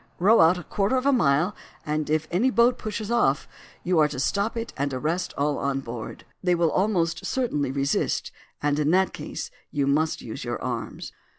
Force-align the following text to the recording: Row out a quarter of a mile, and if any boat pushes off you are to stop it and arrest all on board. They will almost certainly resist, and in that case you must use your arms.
Row 0.17 0.41
out 0.41 0.57
a 0.57 0.63
quarter 0.63 0.95
of 0.95 1.05
a 1.05 1.11
mile, 1.13 1.55
and 1.85 2.09
if 2.09 2.27
any 2.31 2.49
boat 2.49 2.79
pushes 2.79 3.11
off 3.11 3.47
you 3.83 3.99
are 3.99 4.07
to 4.07 4.19
stop 4.19 4.57
it 4.57 4.73
and 4.75 4.91
arrest 4.91 5.31
all 5.37 5.59
on 5.59 5.79
board. 5.79 6.25
They 6.41 6.55
will 6.55 6.71
almost 6.71 7.23
certainly 7.23 7.69
resist, 7.71 8.31
and 8.63 8.79
in 8.79 8.89
that 8.89 9.13
case 9.13 9.51
you 9.69 9.85
must 9.85 10.19
use 10.19 10.43
your 10.43 10.59
arms. 10.59 11.11